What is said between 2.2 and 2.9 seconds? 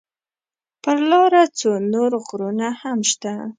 غرونه